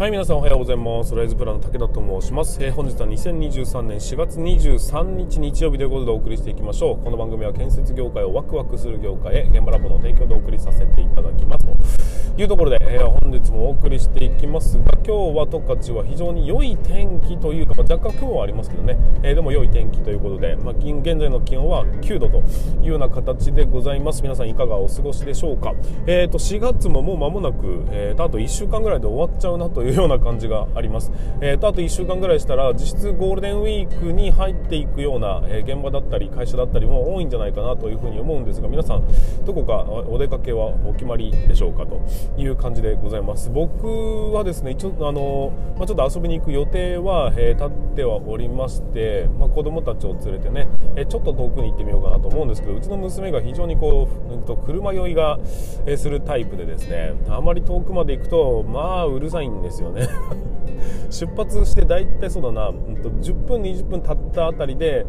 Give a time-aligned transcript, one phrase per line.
[0.00, 1.14] はい皆さんおはようございます。
[1.14, 7.04] ライズプランの武田と申します、えー、本日は2023年4月23日日曜日ということでお送りしていきましょう。
[7.04, 11.99] この番組は建設業界をワクワクする業界へ現場ラボの提供でお送りさせていただきます。
[12.40, 22.38] いうところで、えー、本日もお送りしていきますが今日は十勝は非常に良い天気というか、まあ、若干雲はありますけどね、えー、でも良い天気ということで、まあ、現在の気温は9度と
[22.82, 24.22] いうような形でございます。
[24.22, 25.74] 皆さんいかがお過ごしでしょうか。
[26.06, 39.04] えっ、と4月ももう間もなく、えー、とあと1週間ぐらいで終わっちゃうなというような感じがあります、えーと、あと1週間ぐらいしたら実質ゴールデンウィークに入っていくような、えー、現場だったり会社だったりも多いんじゃないかなというふうに思うんですが皆さん
[39.44, 42.00] どこかお出かけはお決まりでしょうかと。
[42.36, 43.50] いう感じでございます。
[43.50, 55.38] 僕はですね一応あの、まあ、ちょっと遊びに行く予定は、えー、立ってはおりまして、まあ、子供たちを連れてね、え、ちょっと遠くに行ってみようかなと思うんですけどうちの娘が非常にこう、うんと、車酔いが、
[55.86, 60.08] え、するタイプでですねあまり遠くまで行くとまあうるさいんですよね。
[61.10, 65.04] 出発して大体そうだな、うん、と10分20分経ったあたりで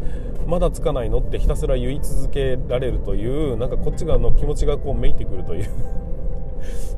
[0.48, 5.70] まだ着かないのってひたすら言い続けられるというなんかこっち側の気持ちがこうめいてくるという。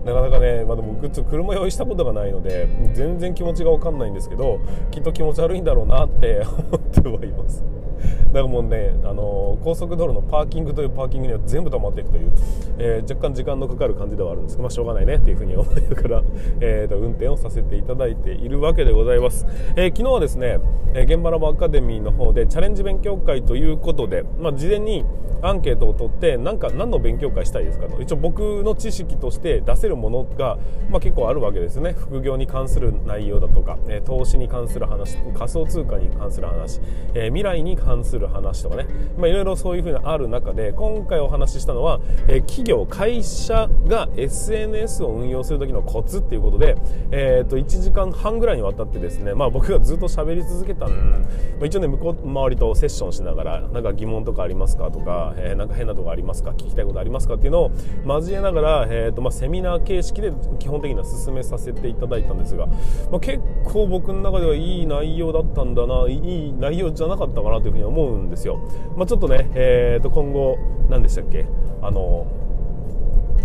[0.06, 4.60] なかなかね、まあ、でも車用意したことがないので全然気持ちが分かんないんですけど
[4.92, 7.64] きっと気持ち悪いんだろうなって 思ってはいます。
[8.04, 12.34] だからもうね、あの高速道路のパーキングというパーキングには全部止まっていくという、
[12.80, 16.24] えー、若干時間のかかる感じではあるんですけど、まあ、しょうがないねっていうふうに思いながら、
[16.60, 19.46] えーと、運転をさせていただいているわけでございます、
[19.76, 20.60] えー、昨日はですね、
[20.96, 25.06] え現場ラボアカデミーの方でチャレンジ勉強会ということで、まあ、事前に
[25.44, 28.02] アンケートを取って何か何の勉強会したいですかと。
[28.02, 30.58] 一応僕の知識として出せるものが、
[30.90, 31.94] まあ、結構あるわけですね。
[31.98, 36.80] 副業に関する内容だとか、え投資に関する話仮想通貨に関する話、
[37.14, 46.78] え未来に関する話とかね、いろいろそういうふうにある中で今回お話ししたのは、え企業会社が SNS を運用する時のコツっていうことで、
[47.12, 51.18] えー、と1時間半ぐらいにわたってですね、まあ、僕がずっと喋り続けたん、ま
[51.64, 56.52] あ、一応ね向こう周りとセッションしながらなんか疑問とかありますかとかえー、なんか変なとこありますか？
[56.52, 57.36] 聞きたいことありますか？
[57.36, 57.72] っていうのを
[58.06, 66.16] 交えながら、えーとまあ、セミナー形式で基本的には進めさせていただいたんですが、まあ、結構僕の中ではいい内容だったんだない
[66.50, 68.60] い内容じゃなかったかなというふうに思うんですよ、
[68.96, 70.58] まあ、ちょっとね、えー、と今後
[70.90, 71.46] 何でしたっけ？
[71.82, 72.28] あの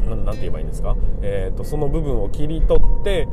[0.06, 3.28] なんて言えばいいんですか、えーと、その部分を切り取って、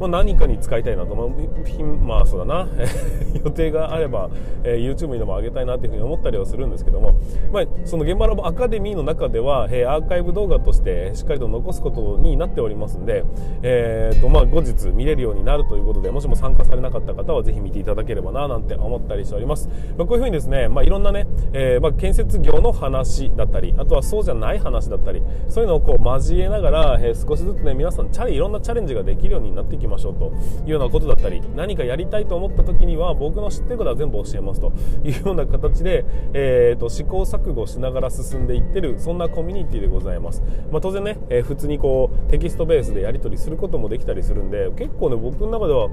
[0.00, 2.68] まあ、何かに使いたいなと、まあ、まあ、そうだな。
[3.44, 4.28] 予定があれば、
[4.64, 7.12] えー、YouTube にでも上げたいなというふうに思ったりはするんですけども、
[7.52, 13.24] まあ、その現場ラボアカデミーの中では、えー、アーカイブ動画としてしっかりと残すことになっておりますんで、
[13.62, 30.32] えーとまあ、後日見れるようになるということでもしも参加されなかった方はぜひ見ていただければななんて思ったりしております、まあ、こういうふうにですね、まあ、いろんなね、えーまあ、建設業の話だったりあとはそうじゃない話だったりそういうのをこう交えながら、えー、少しずつね皆さんチャレいろんなチャレンジができるようになっていきましょうと
[30.64, 34.72] いうようなことだったり何かやりたいと思った時には僕の知ってることは全部教えますと
[35.04, 45.88] いうような形で、えーと、試行錯誤しながら進んでいってるそんなコミュニティでございます、まあ、当然ね、えー、普通にこうテキストベースでやり取りすることもできたりするんで結構ね僕の中では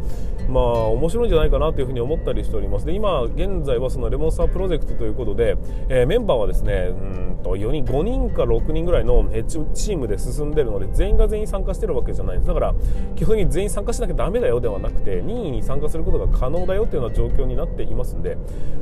[0.48, 2.86] まあ面白いんじゃないかなというふうに思ったりしております。
[2.86, 5.58] で今現在はそのレモンスタープロジェクトということで、
[5.90, 9.30] えー、メンバーはですねうんと4人5人か6人ぐらいの
[9.74, 12.48] チチームで進んでるので全員が全員参加してるわけじゃないです。
[12.48, 12.76] だから
[13.16, 18.38] 基本的に全員参加しなきゃダメだよではなくて任意に参加することが可能だよというような状況になっていますんで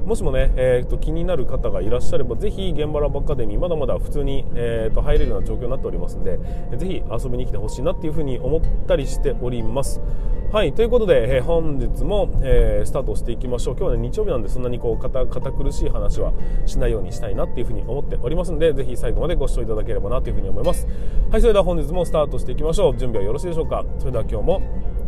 [0.06, 6.40] もしもね、えーと、気になる方がいらっしゃればぜひ現場ラボアカデミーまだまだ普通に、えーと、入れるような状況になっておりますんで
[6.78, 10.02] ぜひ遊びに来てほしいなっていうふうに思ったりしております。
[10.50, 13.76] はいということで、えー、本日も、えー、スタートしていきましょう。
[13.76, 16.32] 今日は、ね、日曜日なんでそんなにこう堅苦しい話は
[16.66, 20.88] しないようにしたいなっていうふうに思っておりますのでぜひ最後までご視聴いただければなというふうに思います。
[21.30, 22.98] はいそれでは本日もスタートしていきましょう。
[22.98, 23.84] 準備はよろしいでしょうか？
[24.00, 24.62] それでは今日も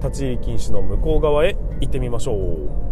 [0.04, 2.89] 立ち入り禁止の向こう側へ行ってみましょう。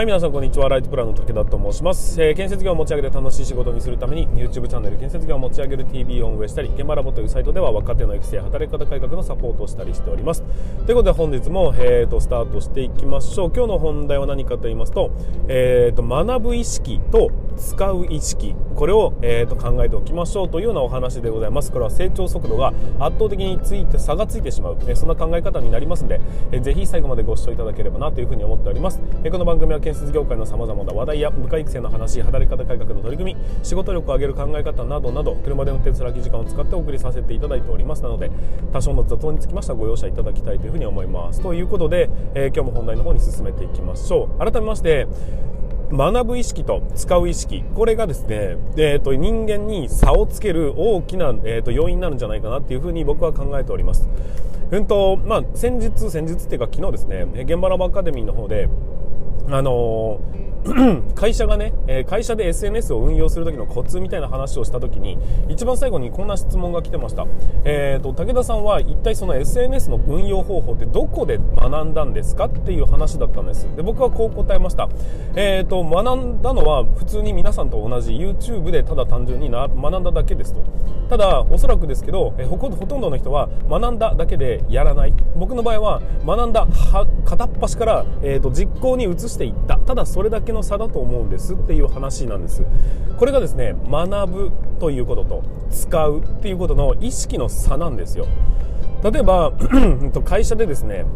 [0.00, 0.70] はい、皆さんこんにちは。
[0.70, 2.22] ライトプランの武田と申します。
[2.22, 10.42] えー、建設業を持ち上げて楽しい仕事にするために YouTube チャンネル建設業を持ち上げる TV を運営したり、現場ラボというサイトでは若手の育成、働き方改革のサポートをしたりしております。
[10.86, 13.52] ということで本日も、えーと、スタートしていきましょう。
[13.54, 15.10] 今日の本題は何かと言いますと、
[15.48, 21.70] えーと、学ぶ意識と使う意識、これを、えーと、考えておきましょうというようなお話でございます。
[21.70, 28.98] これは成長速度が圧倒的について差がついてしまう、えー、そんな考え方になりますので、えー、ぜひ最後までご視聴いただければなというふうに思っております。
[29.24, 38.30] えー、この番組は建設業界の様々な話題や部下育成の話働き方改革の取り組み仕事力を上げる考え方などなど車で運転する空き時間を使ってお送りさせていただいておりますなので
[38.72, 41.40] 多少の雑音につきましてはご容赦いただきたいというふうに思います。
[41.40, 44.38] ということで、えー、今日も本題の方に進めていきましょう。
[44.38, 45.08] 改めまして
[45.90, 54.08] 学ぶ意識と使う意識、これがですね、えっ、ー、と、人間に差をつける大きな、えっ、ー、と、要因になるんじゃないかなっていうふうに僕は考えております。
[54.70, 58.68] うんと、まあ、先日、先日っていうか昨日ですね、現場ラボアカデミーの方で、
[59.52, 60.20] あの
[61.14, 65.18] 会社がね、え会社で SNS を運用する時のコツみたいな話をした時に
[65.48, 67.26] 一番最後にこんな質問が来てました、
[67.64, 73.68] えーと、武田さんは一体その SNS の運用方法ってどこで学んだんですかっていう話だったんです。
[73.76, 74.88] で僕はこう答えました、
[75.34, 80.62] えーと、学んだのは普通に皆さんと同じ YouTube でただ単純にな学んだだけですと。
[81.08, 85.14] ただおそらくですけど、えほとんどの人は学んだだけでやらない。
[85.34, 86.68] 僕の場合は学んだ
[87.24, 89.78] 片っ端から、えーと実行に移していった。
[89.78, 92.62] ただそれだけけの差だと思うんですっていう話なんです。
[93.16, 98.26] これがですね学ぶということと使うっていうことの意識の差なんですよ。
[99.02, 99.52] 例えば
[100.24, 101.06] 会社でですね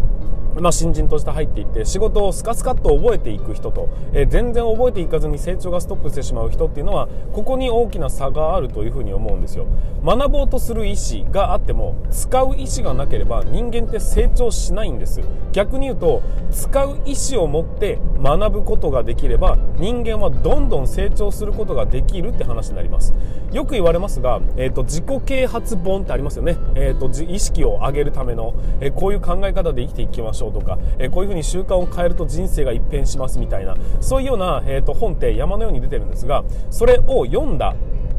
[0.61, 9.67] まあ、新人として入っていって仕事をスカスカっと覚えていく人と、えー、全然覚えていかずに成長がストップしてしまう人っていうのはここに大きな差があるというふうに思うんですよ。
[10.05, 15.21] 学ぼうとする意思があっても使う意思がなければ人間って成長しないんです。
[15.53, 23.15] 逆に言うと使う意思を持って学ぶことができれば人間はどんどん成長することができるって話になります。
[23.53, 30.44] よく言われますが、えーと、自己啓発本ってありますよね、えーと、と意識を上げるための、えー、こういう考え方で生きていきましょう。
[30.44, 37.75] ょうとか、えこういうふうに習慣を変えると人生が一変しますみたいなそういうような、えーと、本って山のように出てるんですがそれを読んだ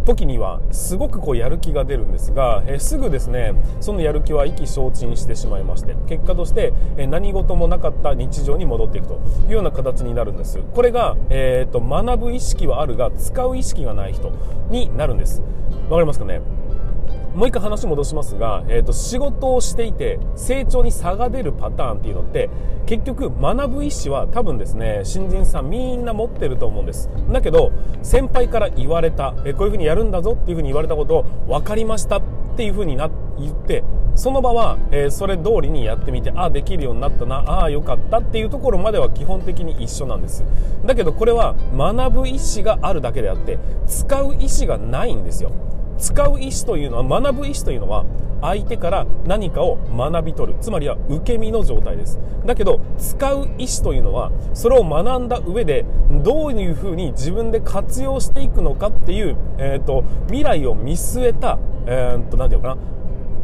[0.05, 10.59] 時にはすごくこうやる気が出るんですが、えすぐですねそのやる気は意気消沈してしまいまして結果として、え何事もなかった日常に戻っていくというような形になるんです。
[10.59, 14.31] これが、えーと学ぶ意識はあるが使う意識がない人
[14.69, 15.41] になるんです。
[15.89, 16.39] わかりますかね？
[17.35, 22.49] もう一回話戻しますが、えーと、仕事をしていて成長に差が出るパターンっていうのって
[22.85, 27.09] 結局学ぶ意思は多分ですね新人さんみんな持ってると思うんです。
[27.29, 27.73] だけど
[28.03, 32.21] 先輩から言われた、えこういうふうにやるんだぞっていうふうに言われたことを分かりましたっ
[32.55, 33.83] ていうふうにな言って
[34.15, 40.45] その場は、えー、それ通りにやってみてああできるようになったなああよかったっていうところまでは基本的に一緒なんです。
[40.85, 45.51] だけどこれは学ぶ意思があるだけであって使う意思がないんですよ。
[45.97, 48.05] 使う意思というのは学ぶ意思というのは
[48.41, 50.59] 相手から何かを学び取る。
[50.59, 52.19] つまりは受け身の状態です。
[52.45, 55.85] だけど使う意思というのはそれを学んだ上で
[56.23, 61.57] どういうふうに自分で活用していくのかっていう、えーと、未来を見据えた、
[61.87, 62.94] えーと、なんて言うのかな？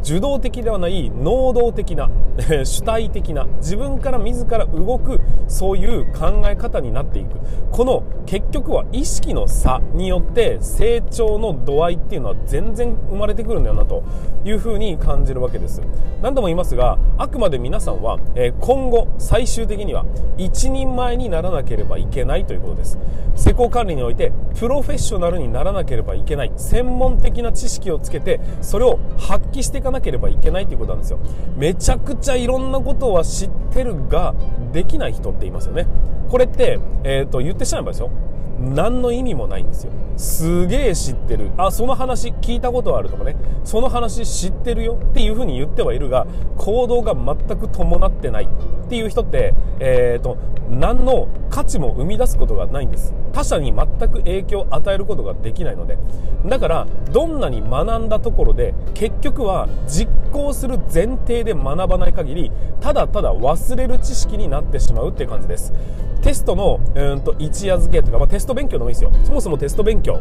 [0.02, 2.10] 受動的ではない能動的な
[2.64, 7.38] 主体的な自分から自ら動くそういう考え方になっていく。
[7.70, 14.02] この結局は意識の差によって成長の度合いっていうのは全然生まれてくるんだよなと
[14.44, 15.80] いうふうに感じるわけです。
[16.22, 20.04] 何度も言いますがあくまで皆さんは、え今後最終的には
[20.36, 22.98] 一人前にならなければいけないということです。
[23.34, 26.52] 施工管理においてプロフェッショナルにならなければいけない。
[26.56, 31.18] 専門的な知識をつけてそれを発揮していかなければいけないということなんですよ。
[31.56, 34.34] めちゃくちゃいろんなことは知ってるが
[34.72, 35.86] できない人っていますよね。
[36.32, 38.10] これって、えーと、言ってしまえばですよ。
[38.58, 39.92] 何の意味もないんですよ。
[40.16, 41.50] すげえ知ってる。
[41.58, 43.36] あその話聞いたことあるとかね。
[43.64, 44.94] その話知ってるよ。
[44.94, 46.26] っていうふうに言ってはいるが
[46.56, 48.44] 行動が全く伴ってない。
[48.44, 50.38] っていう人って、えーと、
[50.70, 53.12] 何の価値も生み出すことがないんです。
[53.34, 55.98] 他者に全く影響を与えることができないので。
[56.46, 65.74] だからどんなに学んだところで結局は実行する前提で学ばない限りただただ忘れる知識になってしまうっていう感じです。
[66.22, 69.12] テストのうんと一夜漬けとか、まあ、テスト勉強でもいいですよ。
[69.24, 70.20] そもそもテスト勉強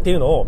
[0.00, 0.46] っていうのを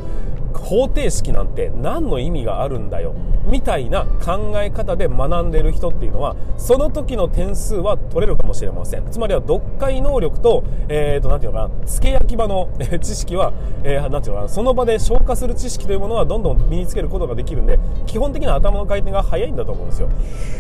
[0.53, 3.15] 方程式なんて何の意味があるんだよ
[3.45, 9.11] みたいな考え方で学んでる人っていうのはその時の点数は取れるかもしれません。
[9.11, 13.53] つまりは読解能力と,、えーと、なんていうのかな付け焼き場の知識は、
[13.83, 20.09] えー、ていうのかなその場で消化する知識というものはどんどん身につけることができるんで基本的な頭の回転が速いんだと思うんですよ。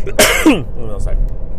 [0.75, 1.51] ごめんなさい。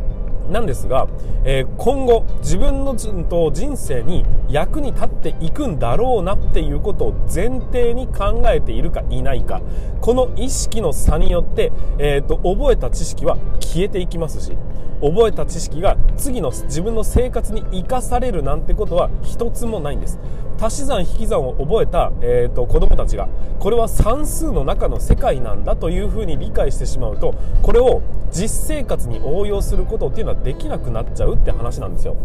[0.51, 1.07] なんですが、
[1.45, 9.61] えー、今後自分の人生に役に立っていくんだろうなっていうことを前提に考えているかいないか
[10.01, 14.57] この意識の差によって、えーと、覚えた知識は消えていきますし
[15.01, 20.17] 覚えた知識が次の自分の生活に生かされるなんてことは一つもないんです。
[20.63, 23.27] 足し算引き算を覚えた、えーと、子供たちが
[23.59, 28.01] これは算数の中の世界なんだというふうに理解してしまうとこれを
[28.31, 32.15] 実生活に応用することっていうのはできなくなっちゃうって話なんですよ。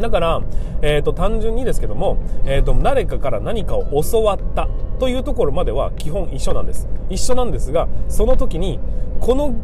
[0.00, 0.42] だから、
[0.80, 2.16] えーと、単純にですけども、
[2.46, 6.88] えーと、誰かから何かを教わったというところまでは基本一緒なんです。
[7.10, 8.80] 一緒なんですがその時に
[9.20, 9.54] この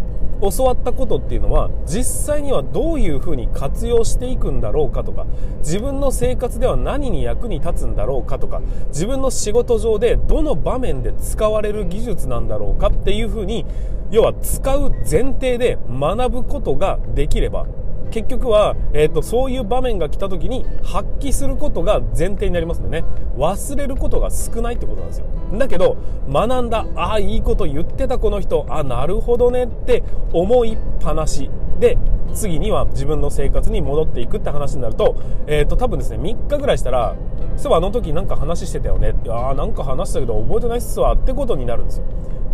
[0.40, 5.26] 教わったことっていうのは実際にはどういうふうに活用していくんだろうかとか
[5.59, 13.66] 自分の生活では何に役に立つんだろうかとか自分の仕事上でどの場面で使われる技術なんだろうかっていうふうに
[14.11, 17.66] 要は使う前提で学ぶことができれば
[18.10, 23.04] 結局は、えーと、そういう場面が来た時に発揮することが前提になりますんでね。
[23.36, 25.26] 忘れることが少ないってことなんですよ。
[25.52, 25.96] だけど
[26.28, 31.50] 学んだああいいこと言ってたこの人あなるほどねって思いっぱなし。
[31.78, 31.96] で
[32.34, 37.14] 次には自分の生活に戻っていくって話になると,、えーと、多分ですね3日ぐらいしたら
[37.56, 39.14] そういあの時なんか話してたよね。
[39.24, 42.04] いやなんか話したけど覚えてないっすわってことになるんですよ。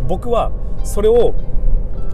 [0.07, 1.35] 僕はそれを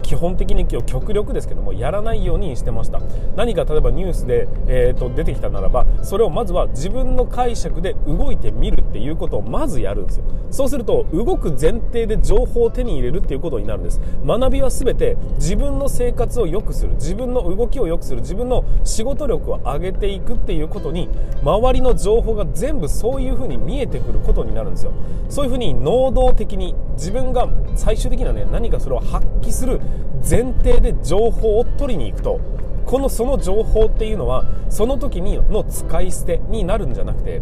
[0.01, 2.99] 基本的に今日極力ですけどもやらないようにしてました。
[3.35, 10.25] 何か例えばニュースで、えーと、出てきたならばそれをまずは自分の解釈で動いてみるっていうことをまずやるんですよ。
[10.49, 14.01] そうすると動く前提で情報を手に入れるっていうことになるんです。
[14.25, 21.09] 学びは全て自分の生活を良くする自分の動きを良くする自分の仕事力を上げていくっていうことに
[21.43, 24.91] 周りの情報が全部そういうふうに見えてくることになるんですよ。
[25.29, 29.79] そういうふうに能動的に自分が最終的にはね何かそれを発揮する
[30.27, 32.39] 前提で情報を取りに行くと。
[32.85, 37.41] このその情報っていうのはその時にの使い捨てになるんじゃなくて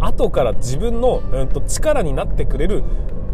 [0.00, 2.82] 後から自分の、うん、と力になってくれる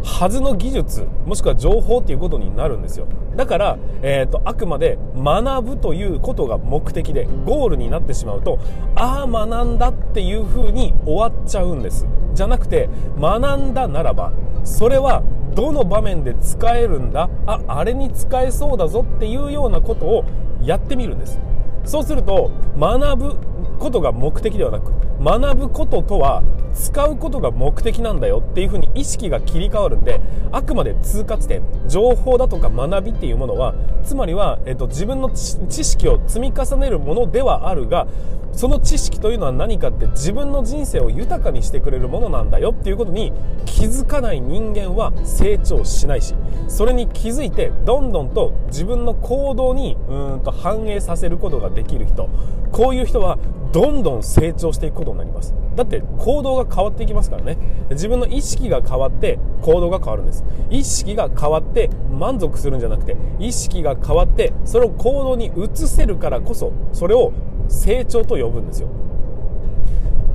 [0.02, 3.07] はずの技術もしくは情報っていうことになるんですよ。
[3.37, 8.59] だから、えーと、あくまで学ぶということが目的でゴールになってしまうと
[8.97, 12.07] ああ学んだっていう風に終わっちゃうんです。
[12.35, 12.88] じゃなくて
[13.19, 14.33] 学んだならば
[14.64, 15.23] それは
[15.61, 17.29] どの場面で使えるんだ？
[17.45, 20.25] ああれに使えそうだぞっていうようなことを
[20.62, 21.38] やってみるんです。
[21.85, 23.37] そうすると学ぶ
[23.81, 30.21] ことが目的ではなく学ぶこととは使うことが目的なんだよっていうふうに意識が切り替わるんで
[30.53, 38.07] あくまで通過地点情報だとか学びっていうものはつまりは、えっと、自分の知識を積み重ねるものではあるが
[38.53, 43.33] その知識というのは何かって自分の人生を豊かにしてくれるものなんだよっていうことに
[43.65, 46.35] 気づかない人間は成長しないし
[46.69, 52.29] それに気づいてどんどんと自分の行動にうんと反映させることができる人。
[52.73, 53.39] こういう人は
[53.73, 55.55] どんどん成長していくことになります。
[55.77, 57.57] だって行動が変わっていきますからね。
[57.91, 60.45] 自分の意識が変わって行動が変わるんです。
[60.71, 67.33] 意識が変わって満足するんじゃなくて意識が変わってそれを行動に移せるからこそそれを
[67.69, 68.89] 成長と呼ぶんですよ。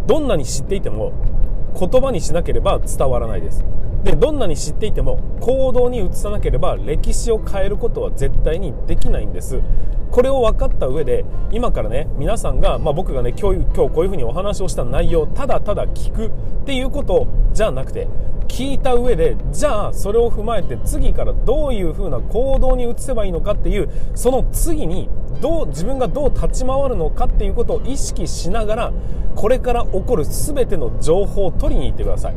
[0.07, 1.11] どんなに知っていても
[1.77, 3.65] 言葉にしなければ伝わらないです。
[4.05, 9.61] でどんなに知っていても行動に移さなければ歴史を変えることは絶対にできないんです。
[10.11, 16.31] これを分かった上で今からね皆さんが、まあ、僕がね今日今日こういうふうにお話をした内容をただただ聞くっ
[16.65, 18.07] ていうことじゃなくて
[18.47, 25.09] 聞いた上でじゃあそれを踏まえて次からどういうふうな行動に移せばいいのかっていうその次に
[25.41, 28.93] どう自分がどう立ち回るのかっていうことを意識しながら
[29.35, 32.35] これから起こる全ての情報を取りに行ってください。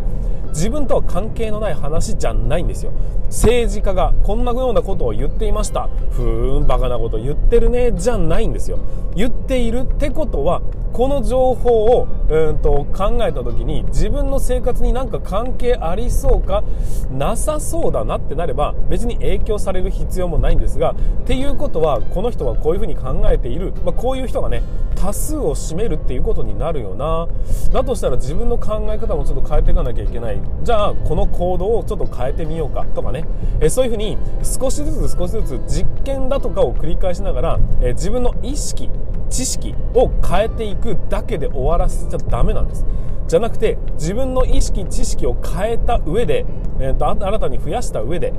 [0.48, 2.92] 自分とは関係のない話じゃないんですよ。
[3.26, 5.88] 政治家がこんなようなことを言っていました。
[6.10, 8.78] ふーんバカなこと言ってるねじゃないんですよ。
[9.18, 16.62] 言っているってことはこの情報をうんと考えた時に自分の生活になんか関係ありそうか
[17.10, 20.94] なさそうだなってなれば別に影響される必要もないんですがっ
[21.26, 24.62] ていうことはこの人はこういうふうに考えている、まあ、こういう人がね
[24.94, 27.28] 多数を占めるっていうことになるよな。
[27.72, 30.40] だとしたら自分の考え方もちょっと変えていかなきゃいけない。
[30.64, 33.24] じゃあこの行動をちょっと変えてみようかとかね。
[33.60, 38.90] えそういうふうに少しずつ少しずつ実験だとかを繰り返しながらえ自分の意識
[39.28, 42.86] 知識を変えていくだけで終わらせちゃダメなんです。
[43.26, 46.46] じゃなくて自分の意識知識を変えた上で、
[46.80, 48.32] えーと、新たに増やした上で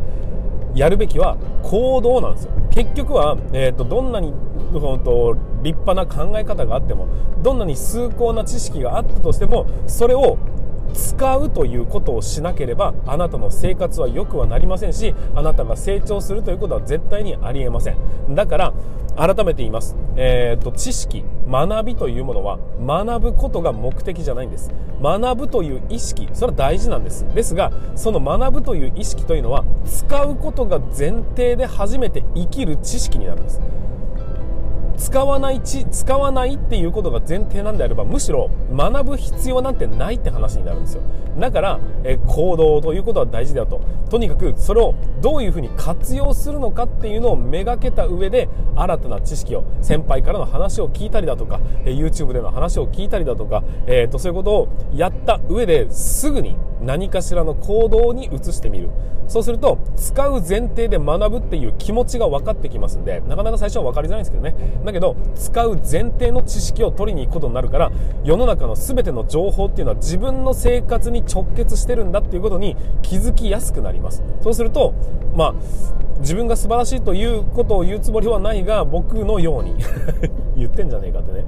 [0.74, 2.52] やるべきは行動なんですよ。
[2.72, 4.34] 結局は、えーと、どんなに
[4.72, 7.08] と立派な考え方があっても
[7.42, 10.38] どんなに崇高な知識があったとしてもそれを
[10.94, 17.98] 使うということをしなければあなたの生活は良くはなりませんしあなたが成長するということは絶対にありえません。
[18.36, 18.74] だから
[19.16, 24.72] 改めて言います、えーと、知識学びというものは学ぶことが目的じゃないんです。
[25.02, 27.26] 学ぶという意識それは大事なんです。
[27.34, 33.62] ですがその学ぶという意識というのは使うことが前提で初めて生きる知識になるんです。
[35.00, 41.02] 使わないち使わないっていうことが前提なんであればむしろ学ぶ必要なんてないって話になるんですよ。
[41.40, 43.82] だからえ行動ということは大事だと。
[44.10, 58.90] とにかくそれをどういうふうに活用するのかっていうのをめがけた上で新たな知識を先輩からの話を聞いたりだとか YouTube での話を聞いたりだとか、えー、とそういうことをやった上ですぐに何かしらの行動に移してみる。
[59.30, 64.56] そうすると使う前提で学ぶっていう気持ちが分かってきますんでなかなか最初は分かりづらいんですけどね。
[64.90, 67.92] だけど使う前提の知識を取りに行くことになるから
[68.24, 74.24] 世の中の全ての情報っていうのは自分の生活に直結してるんだっていうことに気づきやすくなります。
[74.42, 74.94] そうすると
[75.36, 75.54] まあ
[76.20, 79.76] 自分が素晴らしいということを言うつもりはないが僕のように
[80.58, 81.46] 言ってんじゃねえかってね。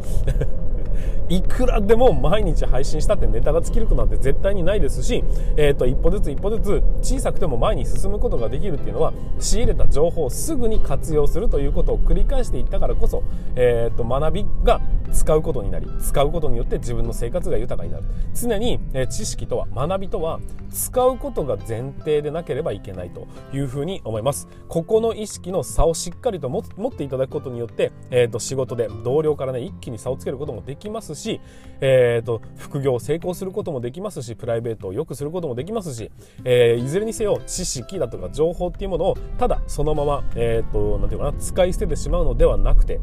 [1.32, 5.24] いくらでも毎日配信したってネタが尽きることなんて絶対にないですし、
[5.56, 13.24] えー、と一歩ずつ一歩ずつ小さくても前に進むことができるっていうのは仕入れた情報をすぐに活用するということを繰り返していったからこそ、
[13.56, 14.82] えー、と学びが
[15.14, 18.06] 使うことになり使うことによって自分の生活が豊かになる。
[18.34, 24.48] 常に、え知識とは学びとは使うことが前提でなければいけないというふうに思います。
[24.68, 31.40] ここの意識の差をしっかりと持っていただくことによって、えー、と仕事で同僚からね一気に差をつけることもできますし、し
[31.82, 36.12] えー、と副業を成功することもできますしプライベートを良くすることもできますし、
[36.46, 43.00] えー、いずれにせよ知識だとか情報っていうものをただそのまま、えー、となんていうかな使い捨ててしまうのではなくて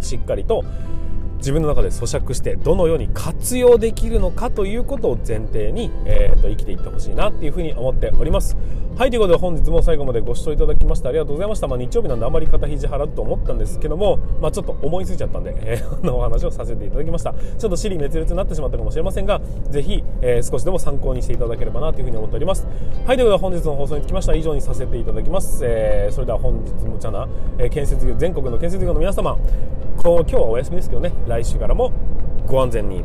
[0.00, 0.64] しっかりと
[1.38, 8.56] 自分の中で咀嚼してどのように活用できるのかということを前提に、えーと、生きていってほしいなっていうふうに思っております。
[8.96, 17.34] はいということで本日も最後までご視聴いただきましてありがとうございました、まあ、日曜日なんであまり肩肘張らずと思ったんですけども、まあ、ちょっと思いついちゃったんで、えー、お話をさせていただきました。
[17.34, 19.38] ちょっと尻滅裂になってしまったかもしれませんが
[19.68, 22.66] ぜひ、えー、少しでも参考にしていただければなというふうに思っております。
[23.04, 29.36] はいということで本日の放送につきましては以上にさせていただきます、えー、それでは本日もちゃな、え建設業全国の建設業の皆様
[29.98, 31.92] こう今日はお休みですけどね来週からも
[32.46, 33.04] ご安全に。